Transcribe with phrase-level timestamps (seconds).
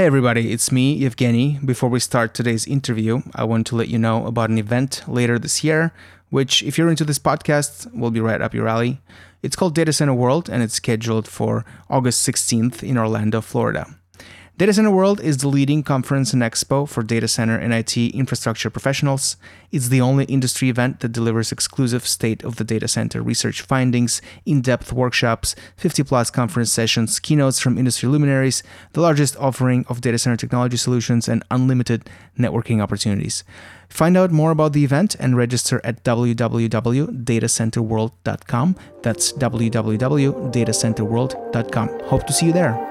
[0.00, 1.62] Hey everybody, it's me, Evgeny.
[1.62, 5.38] Before we start today's interview, I want to let you know about an event later
[5.38, 5.92] this year,
[6.30, 9.02] which, if you're into this podcast, will be right up your alley.
[9.42, 13.94] It's called Data Center World and it's scheduled for August 16th in Orlando, Florida.
[14.60, 18.68] Data Center World is the leading conference and expo for data center and IT infrastructure
[18.68, 19.38] professionals.
[19.72, 24.20] It's the only industry event that delivers exclusive state of the data center research findings,
[24.44, 28.62] in depth workshops, 50 plus conference sessions, keynotes from industry luminaries,
[28.92, 33.44] the largest offering of data center technology solutions, and unlimited networking opportunities.
[33.88, 38.76] Find out more about the event and register at www.datacenterworld.com.
[39.02, 42.00] That's www.datacenterworld.com.
[42.04, 42.89] Hope to see you there.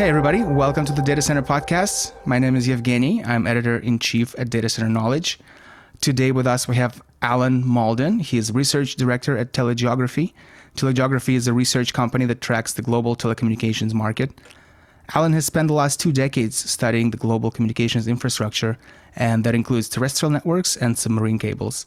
[0.00, 0.42] Hey, everybody.
[0.42, 2.14] Welcome to the Data Center Podcast.
[2.24, 3.22] My name is Evgeny.
[3.26, 5.38] I'm editor in chief at Data Center Knowledge.
[6.00, 8.22] Today with us, we have Alan Mauldin.
[8.22, 10.32] He is research director at TeleGeography.
[10.74, 14.30] TeleGeography is a research company that tracks the global telecommunications market.
[15.14, 18.78] Alan has spent the last two decades studying the global communications infrastructure,
[19.16, 21.84] and that includes terrestrial networks and submarine cables.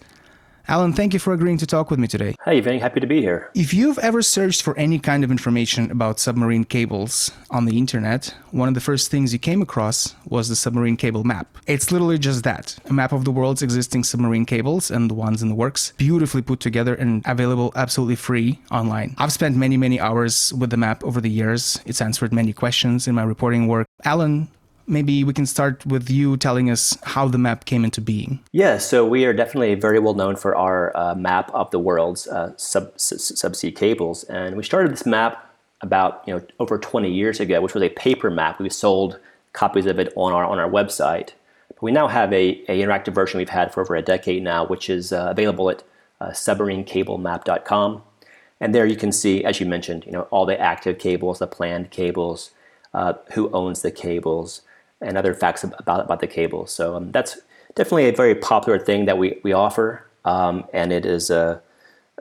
[0.69, 2.35] Alan, thank you for agreeing to talk with me today.
[2.45, 3.51] Hey, very happy to be here.
[3.53, 8.33] If you've ever searched for any kind of information about submarine cables on the internet,
[8.51, 11.57] one of the first things you came across was the submarine cable map.
[11.67, 15.41] It's literally just that a map of the world's existing submarine cables and the ones
[15.41, 19.15] in the works, beautifully put together and available absolutely free online.
[19.17, 21.81] I've spent many, many hours with the map over the years.
[21.85, 23.85] It's answered many questions in my reporting work.
[24.05, 24.47] Alan,
[24.87, 28.39] maybe we can start with you telling us how the map came into being.
[28.51, 32.27] Yeah, so we are definitely very well known for our uh, map of the world's
[32.27, 35.49] uh, sub, subsea cables, and we started this map
[35.81, 38.59] about you know over 20 years ago, which was a paper map.
[38.59, 39.19] We sold
[39.51, 41.31] copies of it on our on our website.
[41.67, 44.65] But we now have a, a interactive version we've had for over a decade now,
[44.65, 45.83] which is uh, available at
[46.19, 48.01] uh, submarinecablemap.com.
[48.59, 51.47] And there you can see, as you mentioned, you know all the active cables, the
[51.47, 52.51] planned cables,
[52.93, 54.61] uh, who owns the cables,
[55.03, 56.67] and other facts about about the cable.
[56.67, 57.39] So um, that's
[57.75, 61.59] definitely a very popular thing that we we offer, um, and it is uh,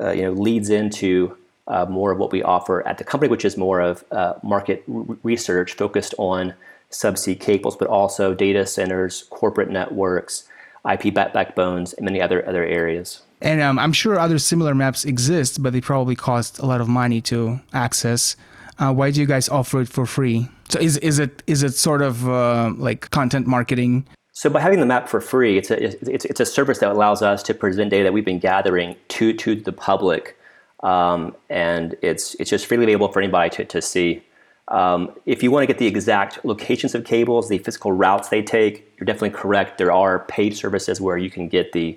[0.00, 1.36] uh, you know leads into
[1.68, 4.82] uh, more of what we offer at the company, which is more of uh, market
[4.92, 6.54] r- research focused on
[6.90, 10.44] subsea cables, but also data centers, corporate networks,
[10.90, 13.22] IP back- backbones, and many other other areas.
[13.40, 16.88] And um, I'm sure other similar maps exist, but they probably cost a lot of
[16.88, 18.36] money to access.
[18.82, 20.48] Uh, why do you guys offer it for free?
[20.68, 24.06] So is is it is it sort of uh, like content marketing?
[24.32, 27.22] So by having the map for free, it's a it's, it's a service that allows
[27.22, 30.36] us to present data that we've been gathering to to the public,
[30.82, 34.24] um, and it's it's just freely available for anybody to to see.
[34.66, 38.42] Um, if you want to get the exact locations of cables, the physical routes they
[38.42, 39.78] take, you're definitely correct.
[39.78, 41.96] There are paid services where you can get the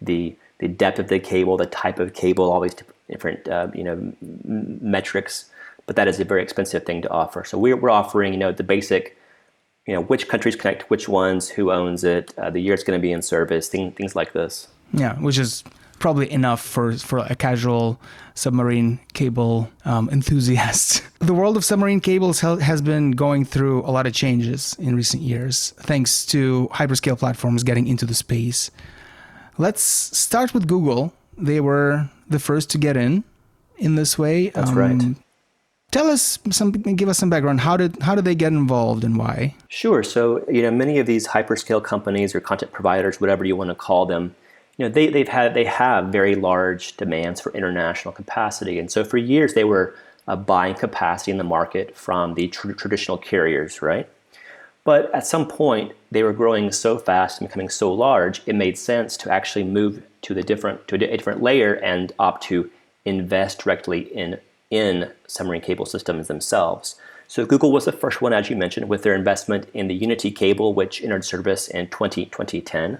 [0.00, 2.74] the the depth of the cable, the type of cable, all these
[3.08, 4.12] different uh, you know
[4.42, 5.50] metrics
[5.86, 7.44] but that is a very expensive thing to offer.
[7.44, 9.16] So we're, we're offering, you know, the basic,
[9.86, 12.98] you know, which countries connect which ones, who owns it, uh, the year it's going
[12.98, 14.68] to be in service, thing, things like this.
[14.92, 15.64] Yeah, which is
[15.98, 17.98] probably enough for for a casual
[18.34, 21.02] submarine cable um, enthusiast.
[21.24, 25.22] The world of submarine cables has been going through a lot of changes in recent
[25.22, 28.70] years, thanks to hyperscale platforms getting into the space.
[29.56, 31.14] Let's start with Google.
[31.38, 33.24] They were the first to get in
[33.78, 34.50] in this way.
[34.50, 35.16] That's um, right.
[35.94, 37.60] Tell us some, give us some background.
[37.60, 39.54] How did how did they get involved and why?
[39.68, 40.02] Sure.
[40.02, 43.76] So you know, many of these hyperscale companies or content providers, whatever you want to
[43.76, 44.34] call them,
[44.76, 49.04] you know, they they've had they have very large demands for international capacity, and so
[49.04, 49.94] for years they were
[50.26, 54.08] uh, buying capacity in the market from the tr- traditional carriers, right?
[54.82, 58.76] But at some point, they were growing so fast and becoming so large, it made
[58.76, 62.68] sense to actually move to the different to a different layer and opt to
[63.04, 66.96] invest directly in in submarine cable systems themselves.
[67.26, 70.30] So Google was the first one, as you mentioned, with their investment in the Unity
[70.30, 72.98] cable, which entered service in 20, 2010.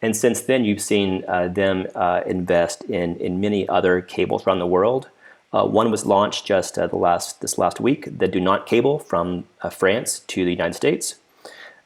[0.00, 4.58] And since then, you've seen uh, them uh, invest in, in many other cables around
[4.58, 5.08] the world.
[5.52, 9.44] Uh, one was launched just uh, the last this last week, the Dunant cable from
[9.60, 11.16] uh, France to the United States,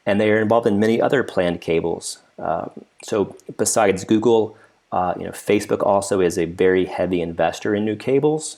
[0.05, 2.19] and they are involved in many other planned cables.
[2.39, 2.69] Uh,
[3.03, 4.57] so besides Google,
[4.93, 8.57] you know, Facebook also is a very heavy investor in new cables.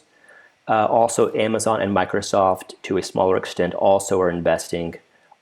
[0.70, 4.96] Uh, also, Amazon and Microsoft, to a smaller extent, also are investing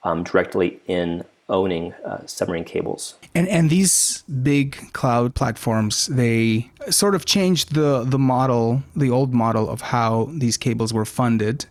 [0.04, 3.16] um, directly in owning uh, submarine cables.
[3.36, 9.34] And and these big cloud platforms, they sort of changed the the model, the old
[9.34, 11.66] model of how these cables were funded.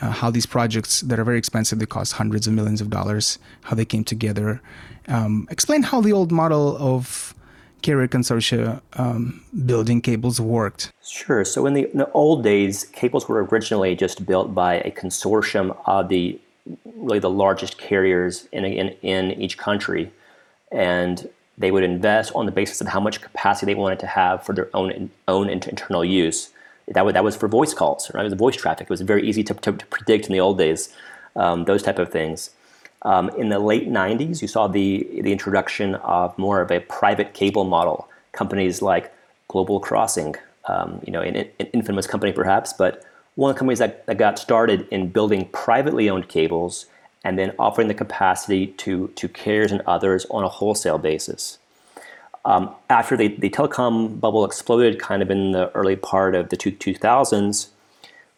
[0.00, 3.36] Uh, how these projects that are very expensive, they cost hundreds of millions of dollars,
[3.62, 4.60] how they came together.
[5.08, 7.34] Um, explain how the old model of
[7.82, 10.92] carrier consortia um, building cables worked?
[11.02, 11.44] Sure.
[11.44, 15.76] So in the, in the, old days, cables were originally just built by a consortium
[15.86, 16.38] of the
[16.96, 20.12] really the largest carriers in, in, in each country,
[20.70, 24.44] and they would invest on the basis of how much capacity they wanted to have
[24.44, 26.50] for their own own internal use.
[26.88, 28.22] That was, that was for voice calls, right?
[28.22, 28.84] It was voice traffic.
[28.84, 30.94] It was very easy to, to, to predict in the old days,
[31.36, 32.50] um, those type of things.
[33.02, 37.32] Um, in the late 90s, you saw the, the introduction of more of a private
[37.32, 38.08] cable model.
[38.32, 39.12] Companies like
[39.46, 40.34] Global Crossing,
[40.66, 43.04] um, you know, an, an, infamous company perhaps, but
[43.36, 46.86] one of the companies that, that got started in building privately owned cables
[47.24, 51.58] and then offering the capacity to, to carriers and others on a wholesale basis.
[52.44, 56.56] Um, after the, the telecom bubble exploded kind of in the early part of the
[56.56, 57.68] two, 2000s,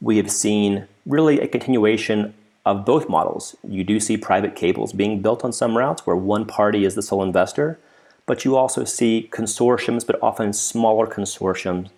[0.00, 2.34] we have seen really a continuation
[2.66, 3.56] of both models.
[3.66, 7.02] You do see private cables being built on some routes where one party is the
[7.02, 7.78] sole investor,
[8.26, 11.90] but you also see consortiums, but often smaller consortiums,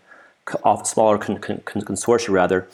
[0.84, 2.68] smaller con- con- consortia rather.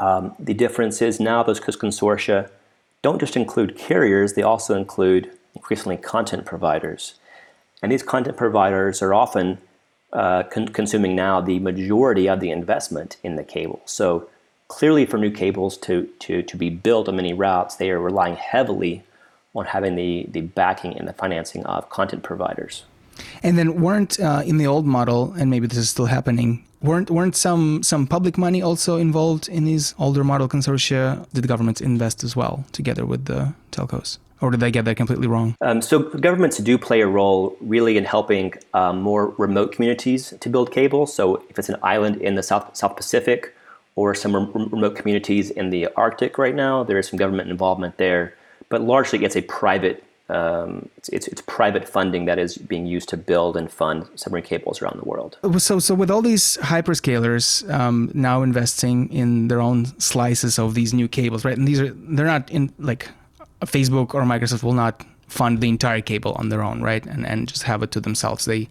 [0.00, 2.50] Um, the difference is now those consortia
[3.02, 7.14] don't just include carriers, they also include increasingly content providers.
[7.82, 9.58] And these content providers are often
[10.12, 13.80] uh, con- consuming now the majority of the investment in the cable.
[13.84, 14.28] So
[14.68, 18.36] clearly for new cables to, to, to be built on many routes, they are relying
[18.36, 19.02] heavily
[19.54, 22.84] on having the, the backing and the financing of content providers.
[23.42, 27.10] And then weren't uh, in the old model, and maybe this is still happening, weren't
[27.10, 31.26] weren't some some public money also involved in these older model consortia?
[31.32, 34.18] Did the governments invest as well together with the telcos?
[34.40, 35.56] Or did I get that completely wrong?
[35.60, 40.48] Um, so governments do play a role really in helping um, more remote communities to
[40.48, 41.08] build cable.
[41.08, 43.52] So if it's an island in the South South Pacific
[43.98, 44.32] or some
[44.76, 46.84] remote communities in the Arctic right now.
[46.84, 48.32] There is some government involvement there,
[48.68, 53.08] but largely it's a private um, it's, it's, it's, private funding that is being used
[53.08, 55.38] to build and fund submarine cables around the world.
[55.56, 60.92] So, so with all these hyperscalers um, now investing in their own slices of these
[60.92, 61.56] new cables, right?
[61.56, 63.08] And these are they're not in like
[63.62, 67.04] Facebook or Microsoft will not fund the entire cable on their own, right?
[67.06, 68.44] And and just have it to themselves.
[68.44, 68.68] They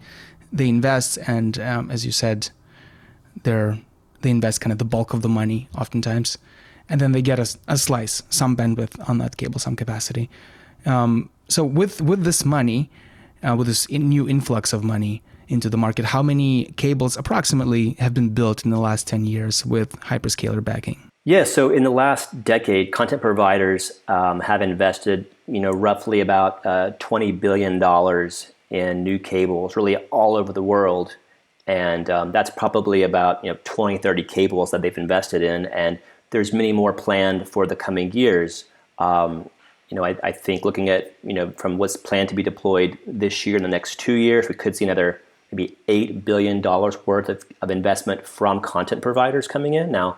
[0.54, 2.50] they invest, and um, as you said,
[3.44, 3.80] they're
[4.22, 6.38] they invest kind of the bulk of the money oftentimes,
[6.90, 10.30] and then they get a, a slice, some bandwidth on that cable, some capacity.
[10.86, 12.90] Um, so with with this money,
[13.44, 17.96] uh, with this in new influx of money into the market, how many cables approximately
[18.00, 21.00] have been built in the last ten years with hyperscaler backing?
[21.26, 26.66] Yeah, so in the last decade, content providers um, have invested, you know, roughly about
[26.66, 31.16] uh, twenty billion dollars in new cables, really all over the world
[31.68, 35.66] and um, that's probably about you know 20 30 cables that they've invested in.
[35.68, 36.00] And
[36.32, 38.66] there's many more planned for the coming years.
[38.98, 39.50] Um,
[39.90, 42.98] you know I, I, think looking at you know from what's planned to be deployed
[43.06, 45.22] this year in the next two years we could see another
[45.52, 49.92] maybe $8 billion worth of, of investment from content providers coming in.
[49.92, 50.18] Now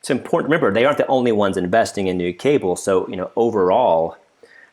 [0.00, 3.30] it's important remember they aren't the only ones investing in new cable so you know
[3.36, 4.16] overall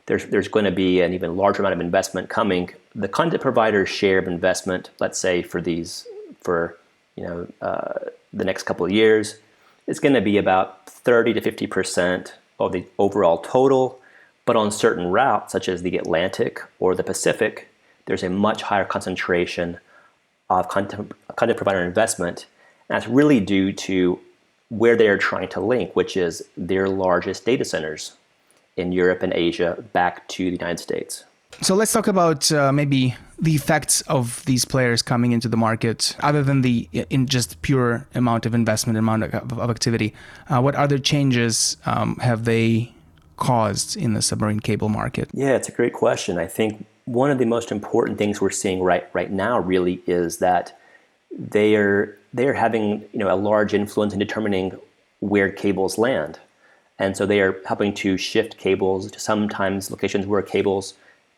[0.07, 2.74] there's, there's going to be an even larger amount of investment coming.
[2.95, 6.07] The content provider's share of investment, let's say for these,
[6.42, 6.77] for
[7.15, 9.38] you know, uh, the next couple of years,
[9.86, 14.00] is going to be about 30 to 50 percent of the overall total.
[14.45, 17.68] But on certain routes, such as the Atlantic or the Pacific,
[18.06, 19.77] there's a much higher concentration
[20.50, 22.45] of content, content provider investment.
[22.88, 24.19] And that's really due to
[24.69, 28.13] where they are trying to link, which is their largest data centers
[28.77, 31.25] in Europe and Asia back to the United States.
[31.62, 36.15] So let's talk about uh, maybe the effects of these players coming into the market,
[36.19, 40.13] other than the in just pure amount of investment, amount of, of activity.
[40.50, 42.93] Uh, what other changes um, have they
[43.38, 45.29] caused in the submarine cable market?
[45.34, 46.38] Yeah, it's a great question.
[46.38, 50.38] I think one of the most important things we're seeing right right now really is
[50.38, 50.77] that
[51.31, 54.77] they are they are having you know a large influence in determining
[55.19, 56.39] where cables land.
[57.00, 60.96] And so they are helping to shift cables to sometimes locations where cables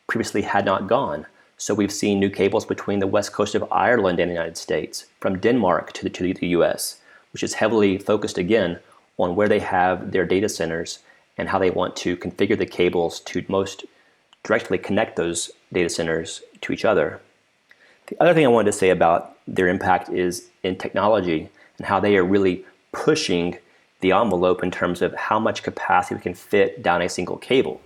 [0.08, 1.26] previously had not gone.
[1.58, 5.06] So we've seen new cables between the west coast of Ireland and the United States,
[5.20, 7.02] from Denmark to the, to the US,
[7.34, 8.80] which is heavily focused again
[9.18, 11.00] on where they have their data centers
[11.38, 13.86] and how they want to configure the cables to most
[14.44, 17.20] directly connect those data centers to each other.
[18.08, 22.00] The other thing I wanted to say about their impact is in technology and how
[22.00, 23.58] they are really pushing
[24.02, 27.82] the envelope in terms of how much capacity we can fit down a single cable.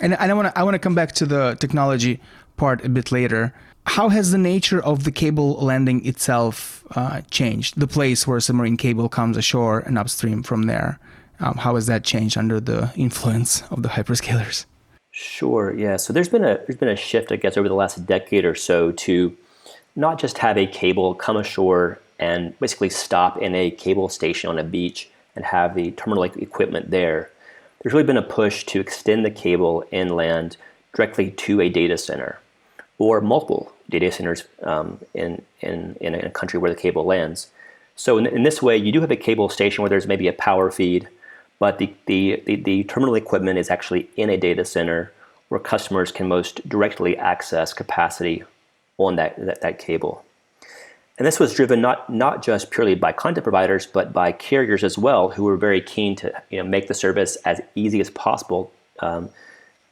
[0.00, 2.20] And, and I want to I want to come back to the technology
[2.56, 3.52] part a bit later.
[3.86, 7.78] How has the nature of the cable landing itself uh, changed?
[7.80, 10.98] The place where a submarine cable comes ashore and upstream from there.
[11.40, 14.66] Um, how has that changed under the influence of the hyperscalers?
[15.12, 15.74] Sure.
[15.76, 15.96] Yeah.
[15.96, 18.54] So there's been a there's been a shift, I guess, over the last decade or
[18.54, 19.36] so to
[19.96, 24.58] not just have a cable come ashore and basically stop in a cable station on
[24.58, 27.30] a beach and have the terminal equipment there.
[27.80, 30.58] There's really been a push to extend the cable inland
[30.94, 32.38] directly to a data center
[32.98, 37.48] or multiple data centers um, in, in, in a country where the cable lands.
[37.96, 40.34] So in, in, this way, you do have a cable station where there's maybe a
[40.34, 41.08] power feed,
[41.58, 45.10] but the, the, the, the terminal equipment is actually in a data center
[45.48, 48.44] where customers can most directly access capacity
[48.98, 50.22] on that, that, that cable.
[51.20, 54.96] And this was driven not, not just purely by content providers, but by carriers as
[54.96, 58.72] well, who were very keen to you know, make the service as easy as possible
[59.00, 59.28] um,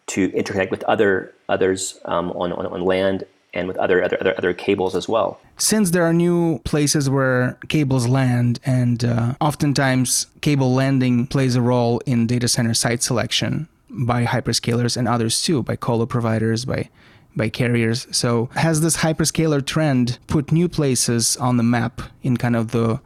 [0.07, 4.35] to interconnect with other others um, on, on, on land and with other, other other
[4.39, 5.39] other cables as well.
[5.59, 11.61] Since there are new places where cables land, and uh, oftentimes cable landing plays a
[11.61, 16.89] role in data center site selection by hyperscalers and others too, by colo providers, by
[17.39, 18.07] by carriers.
[18.11, 23.01] So has this hyperscaler trend put new places on the map in kind of the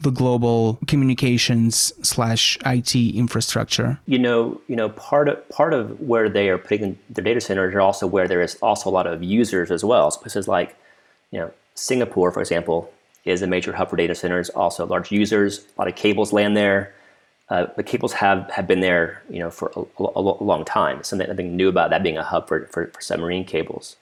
[0.00, 3.98] the global communications slash IT infrastructure?
[4.06, 7.74] You know, you know, part of part of where they are putting their data centers
[7.74, 10.10] are also where there is also a lot of users as well.
[10.10, 10.76] So places like,
[11.32, 12.92] you know, Singapore, for example,
[13.24, 14.50] is a major hub for data centers.
[14.50, 16.94] Also, large users, a lot of cables land there.
[17.50, 21.02] Uh, the cables have, have been there, you know, for a, a, long time.
[21.02, 23.96] Something nothing new about that being a hub for, for, for submarine cables.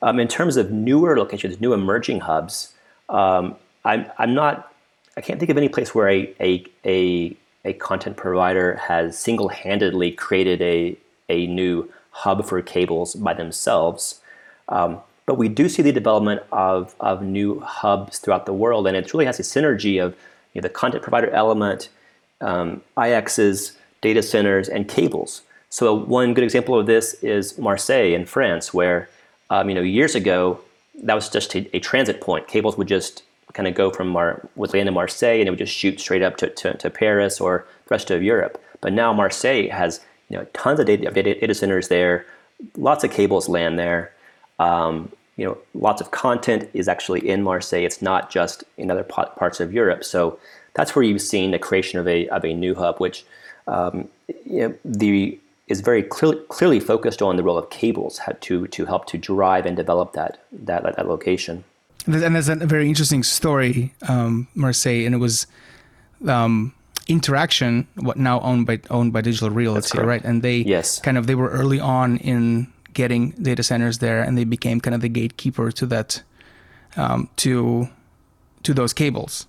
[0.00, 2.72] Um, in terms of newer locations, new emerging hubs,
[3.08, 4.72] um, I'm, I'm not,
[5.16, 10.12] I can't think of any place where a, a, a, a content provider has single-handedly
[10.12, 10.96] created a,
[11.28, 14.20] a new hub for cables by themselves.
[14.68, 18.96] Um, but we do see the development of, of new hubs throughout the world, and
[18.96, 20.14] it really has a synergy of
[20.52, 21.88] you know, the content provider element,
[22.40, 25.42] um, IXs, data centers, and cables.
[25.70, 29.08] So one good example of this is Marseille in France, where
[29.50, 30.60] um, you know years ago
[31.02, 32.46] that was just a, a transit point.
[32.46, 33.22] Cables would just
[33.52, 36.22] kind of go from Mar- would land in Marseille and it would just shoot straight
[36.22, 38.62] up to, to, to, Paris or the rest of Europe.
[38.80, 42.26] But now Marseille has you know tons of data, data centers there,
[42.76, 44.12] lots of cables land there.
[44.58, 47.84] Um, you know, lots of content is actually in Marseille.
[47.84, 50.04] It's not just in other parts of Europe.
[50.04, 50.38] So
[50.74, 53.24] that's where you've seen the creation of a of a new hub, which
[53.66, 54.08] um,
[54.44, 58.84] you know, the is very clear, clearly focused on the role of cables to to
[58.84, 61.64] help to drive and develop that that that location.
[62.06, 65.46] And there's a very interesting story, um, Marseille, and it was
[66.28, 66.74] um,
[67.08, 70.22] Interxion, what now owned by owned by Digital Realty, right?
[70.22, 71.00] And they yes.
[71.00, 74.94] kind of they were early on in getting data centers there, and they became kind
[74.94, 76.22] of the gatekeeper to that
[76.96, 77.88] um, to
[78.64, 79.46] to those cables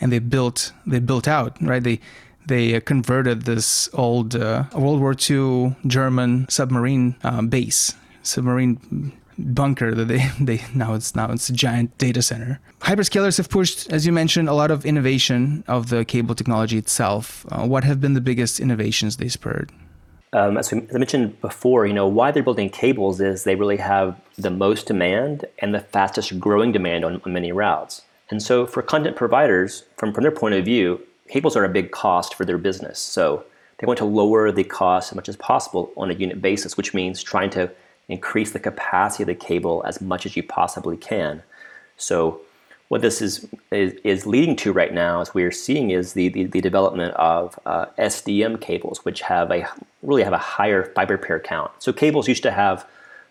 [0.00, 2.00] and they built they built out right they
[2.46, 10.06] they converted this old uh, World War II German submarine um, base submarine bunker that
[10.06, 12.60] they, they now it's now it's a giant data center.
[12.80, 17.46] Hyperscalers have pushed, as you mentioned, a lot of innovation of the cable technology itself.
[17.50, 19.70] Uh, what have been the biggest innovations they spurred?
[20.32, 23.54] Um, as, we, as, I mentioned before, you know why they're building cables is they
[23.54, 28.02] really have the most demand and the fastest growing demand on, on many routes.
[28.30, 31.90] And so for content providers, from, from their point of view, cables are a big
[31.90, 32.98] cost for their business.
[32.98, 33.44] So
[33.78, 36.94] they want to lower the cost as much as possible on a unit basis, which
[36.94, 37.70] means trying to
[38.08, 41.42] increase the capacity of the cable as much as you possibly can.
[41.96, 42.40] So
[42.88, 46.28] what this is, is, is leading to right now, as we are seeing, is the,
[46.28, 49.68] the, the development of uh, SDM cables, which have a
[50.02, 51.70] really have a higher fiber pair count.
[51.80, 52.86] So cables used to have,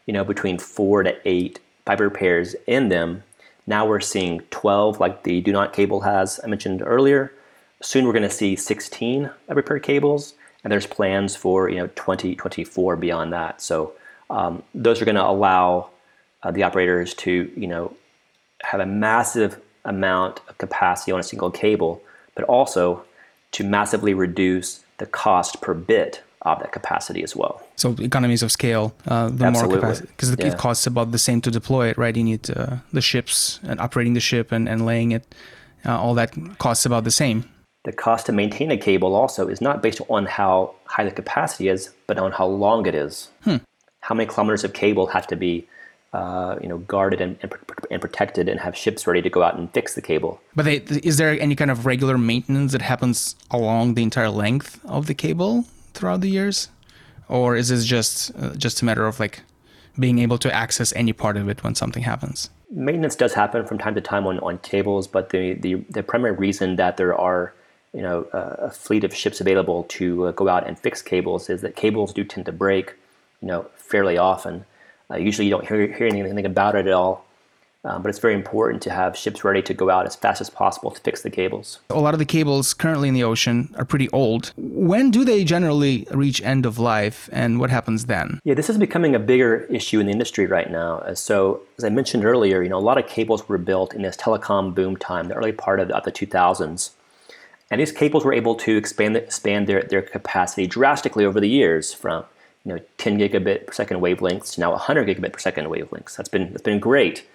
[0.05, 3.23] you know, between four to eight fiber pairs in them,
[3.67, 7.33] now we're seeing 12 like the Dunant cable has I mentioned earlier.
[7.81, 10.33] Soon we're going to see 16 every pair cables,
[10.63, 13.61] and there's plans for you know 20, 24 beyond that.
[13.61, 13.93] So
[14.29, 15.89] um, those are going to allow
[16.41, 17.95] uh, the operators to you know
[18.61, 22.01] have a massive amount of capacity on a single cable,
[22.35, 23.03] but also
[23.51, 27.61] to massively reduce the cost per bit of that capacity as well.
[27.75, 29.75] So economies of scale, uh, the Absolutely.
[29.75, 30.47] more capacity, because yeah.
[30.47, 32.15] it costs about the same to deploy it, right?
[32.15, 35.35] You need uh, the ships and operating the ship and, and laying it.
[35.85, 37.45] Uh, all that costs about the same.
[37.83, 41.69] The cost to maintain a cable also is not based on how high the capacity
[41.69, 43.29] is, but on how long it is.
[43.43, 43.57] Hmm.
[44.01, 45.67] How many kilometers of cable have to be
[46.13, 47.53] uh, you know, guarded and, and,
[47.91, 50.39] and, protected, and have ships ready to go out and fix the cable.
[50.55, 54.79] But they, is there any kind of regular maintenance that happens along the entire length
[54.85, 55.65] of the cable
[55.97, 56.69] throughout the years,
[57.27, 59.41] or is this just uh, just a matter of like
[59.99, 62.49] being able to access any part of it when something happens?
[62.69, 66.33] Maintenance does happen from time to time on, on cables, but the, the, the primary
[66.33, 67.53] reason that there are
[67.93, 71.61] you know a fleet of ships available to uh, go out and fix cables is
[71.61, 72.93] that cables do tend to break,
[73.41, 74.65] you know, fairly often.
[75.09, 77.26] Uh, usually, you don't hear, hear anything about it at all
[77.83, 80.49] Um, but it's very important to have ships ready to go out as fast as
[80.49, 81.79] possible to fix the cables.
[81.89, 84.51] A lot of the cables currently in the ocean are pretty old.
[84.57, 88.41] When do they generally reach end of life, and what happens then?
[88.43, 91.13] Yeah, this is becoming a bigger issue in the industry right now.
[91.13, 94.17] So, as I mentioned earlier, you know, a lot of cables were built in this
[94.17, 96.91] telecom boom time, the early part of the, of the 2000s.
[97.69, 101.93] And these cables were able to expand, expand their, their capacity drastically over the years
[101.93, 102.25] from
[102.65, 106.17] you know 10 gigabit per second wavelengths to now 100 gigabit per second wavelengths.
[106.17, 107.25] That's been that's been great.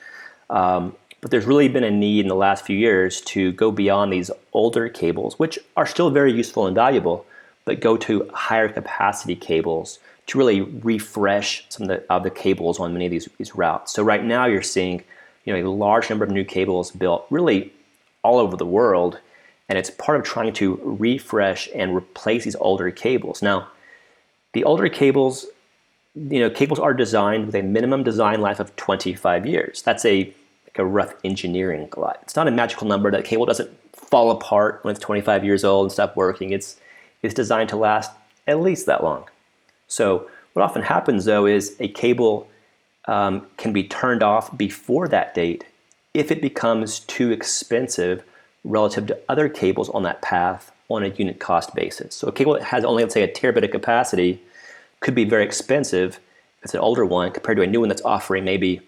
[0.52, 4.12] Um, but there's really been a need in the last few years to go beyond
[4.12, 7.24] these older cables, which are still very useful and valuable,
[7.64, 12.80] but go to higher capacity cables to really refresh some of the, of the cables
[12.80, 13.92] on many of these, these routes.
[13.92, 15.02] So right now you're seeing
[15.44, 17.72] you know, a large number of new cables built really
[18.22, 19.18] all over the world,
[19.68, 23.42] and it's part of trying to refresh and replace these older cables.
[23.42, 23.68] Now,
[24.54, 25.46] the older cables,
[26.14, 29.82] you know, cables are designed with a minimum design life of 25 years.
[29.82, 30.32] That's a
[30.72, 32.18] like a rough engineering glide.
[32.22, 33.10] It's not a magical number.
[33.10, 36.52] That cable doesn't fall apart when it's 25 years old and stop working.
[36.52, 36.76] It's
[37.22, 38.10] it's designed to last
[38.46, 39.28] at least that long.
[39.86, 42.48] So what often happens though is a cable
[43.06, 45.64] um, can be turned off before that date
[46.14, 48.22] if it becomes too expensive
[48.64, 52.14] relative to other cables on that path on a unit cost basis.
[52.14, 54.40] So a cable that has only, let's say, a terabit of capacity
[55.00, 56.20] could be very expensive.
[56.58, 58.82] If it's an older one compared to a new one that's offering maybe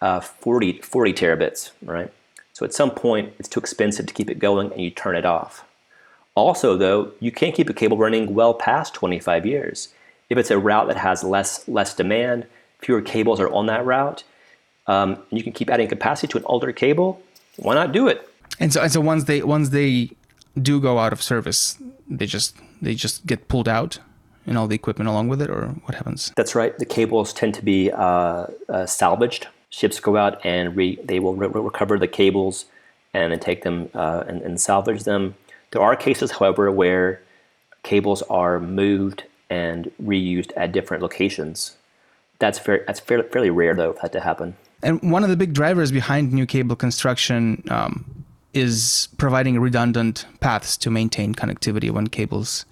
[0.00, 2.12] uh, 40, 40 terabits, right?
[2.52, 5.24] So at some point, it's too expensive to keep it going and you turn it
[5.24, 5.64] off.
[6.34, 9.88] Also, though, you can't keep a cable running well past 25 years.
[10.28, 12.46] If it's a route that has less, less demand,
[12.78, 14.22] fewer cables are on that route,
[14.86, 17.20] um, and you can keep adding capacity to an older cable,
[17.56, 18.28] why not do it?
[18.58, 20.10] And so, and so once they once they
[20.60, 21.78] do go out of service,
[22.08, 23.98] they just they just get pulled out
[24.46, 26.32] and all the equipment along with it, or what happens?
[26.36, 26.76] That's right.
[26.78, 29.48] The cables tend to be uh, uh, salvaged.
[29.70, 32.66] Ships go out and re- they will re- recover the cables
[33.14, 35.34] and then take them uh, and, and salvage them.
[35.70, 37.22] There are cases, however, where
[37.82, 41.76] cables are moved and reused at different locations.
[42.38, 44.56] That's fair, that's fairly, fairly rare, though, for that to happen.
[44.82, 50.76] And one of the big drivers behind new cable construction um, is providing redundant paths
[50.78, 52.64] to maintain connectivity when cables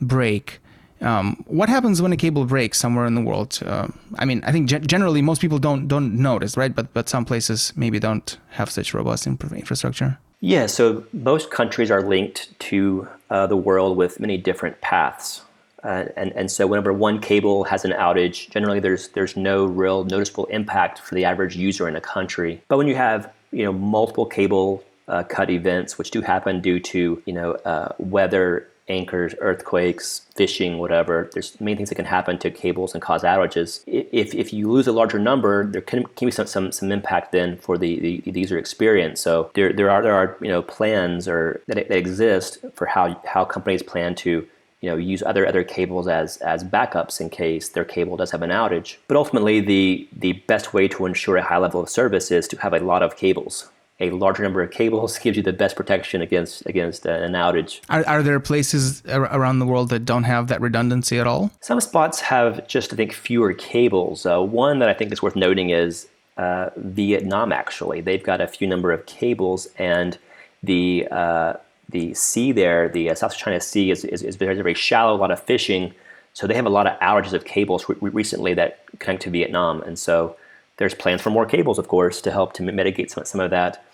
[0.00, 0.60] break.
[1.00, 3.58] Um, what happens when a cable breaks somewhere in the world?
[3.64, 6.74] Uh, I mean, I think ge- generally most people don't don't notice, right?
[6.74, 10.18] But but some places maybe don't have such robust infrastructure.
[10.40, 15.42] Yeah, so most countries are linked to uh, the world with many different paths.
[15.82, 20.04] Uh, and, and so whenever one cable has an outage, generally there's there's no real
[20.04, 22.62] noticeable impact for the average user in a country.
[22.68, 26.80] But when you have you know multiple cable uh, cut events, which do happen due
[26.80, 31.30] to you know uh, weather, anchors, earthquakes, fishing, whatever.
[31.32, 33.82] There's many things that can happen to cables and cause outages.
[33.86, 37.32] If, if you lose a larger number, there can, can be some, some, some impact
[37.32, 39.20] then for the, the, the user experience.
[39.20, 43.20] So there, there are there are you know plans or that, that exist for how
[43.24, 44.46] how companies plan to
[44.80, 48.42] you know use other other cables as as backups in case their cable does have
[48.42, 48.96] an outage.
[49.08, 52.56] But ultimately, the the best way to ensure a high level of service is to
[52.58, 53.70] have a lot of cables.
[54.00, 57.80] A larger number of cables gives you the best protection against against uh, an outage.
[57.88, 61.50] Are, are there places around the world that don't have that redundancy at all?
[61.60, 64.26] Some spots have just I think fewer cables.
[64.26, 67.52] Uh, one that I think is worth noting is uh, Vietnam.
[67.52, 70.18] Actually, they've got a few number of cables and
[70.62, 71.54] the uh,
[71.90, 75.18] the sea there, the uh, South China Sea, is, is, is, very, very shallow, a
[75.18, 75.92] lot of fishing.
[76.32, 79.82] So they have a lot of outages of cables re- recently that connect to Vietnam.
[79.82, 80.36] And so
[80.76, 83.84] there's plans for more cables, of course, to help to mitigate some, some of that.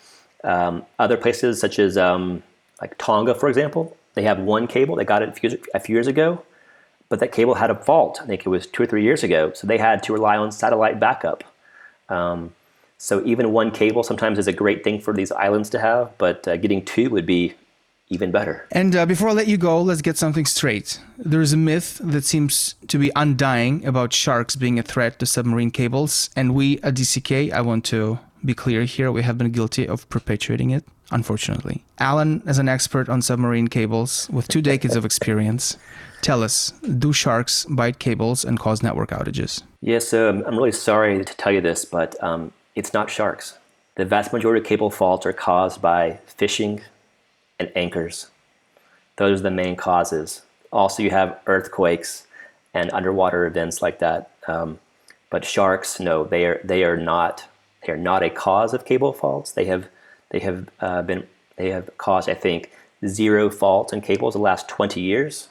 [0.44, 2.42] Um, other places, such as um,
[2.81, 4.96] like Tonga, for example, they have one cable.
[4.96, 5.29] They got it
[5.75, 6.42] a few, years ago,
[7.09, 8.18] but that cable had a fault.
[8.22, 9.53] I think it was two or three years ago.
[9.53, 11.44] So they had to rely on satellite backup.
[12.09, 12.55] Um,
[12.99, 16.49] so even one cable sometimes is a great thing for these islands to have, but
[16.49, 17.55] uh, getting two would be
[18.09, 18.66] even better.
[18.70, 21.01] And uh, before I let you go, let's get something straight.
[21.18, 25.27] There is a myth that seems to be undying about sharks being a threat to
[25.27, 29.51] submarine cables, and we at DCK, I want to be clear here, we have been
[29.51, 31.85] guilty of perpetuating it, unfortunately.
[31.99, 35.77] Alan, as an expert on submarine cables with two decades of experience,
[36.22, 39.62] tell us do sharks bite cables and cause network outages?
[39.81, 43.59] Yes, um, I'm really sorry to tell you this, but um, it's not sharks.
[43.96, 46.83] The vast majority of cable faults are caused by fishing,
[47.59, 48.29] and anchors.
[49.16, 50.42] Those are the main causes.
[50.72, 52.27] Also, you have earthquakes
[52.75, 54.31] and underwater events like that.
[54.46, 54.79] Um,
[55.31, 57.49] but sharks, no, they are they are not
[57.87, 59.53] they are not a cause of cable faults.
[59.53, 59.88] They have
[60.31, 62.70] they have uh, been they have caused I think
[63.07, 65.49] zero faults in cables the last 20 years.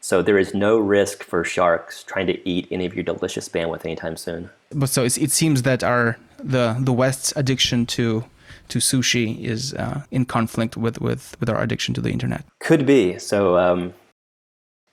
[0.00, 3.84] So there is no risk for sharks trying to eat any of your delicious bandwidth
[3.84, 4.50] anytime soon.
[4.70, 8.24] But so it seems that our the the West's addiction to
[8.68, 12.44] to sushi is uh, in conflict with, with with our addiction to the internet.
[12.60, 13.18] Could be.
[13.18, 13.94] So um,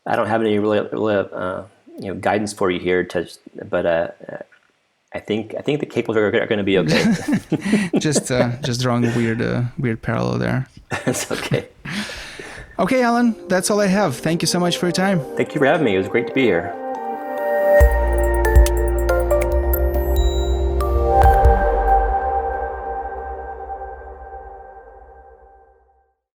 [0.06, 1.64] I don't have any really, really uh,
[2.00, 3.30] you know guidance for you here, to,
[3.70, 4.08] but uh,
[5.14, 7.90] I think I think the cables are, are going to be okay.
[8.00, 10.68] just uh, just drawing a weird uh, weird parallel there.
[11.06, 11.68] That's okay.
[12.80, 14.16] Okay, Alan, that's all I have.
[14.16, 15.20] Thank you so much for your time.
[15.36, 15.94] Thank you for having me.
[15.94, 16.81] It was great to be here.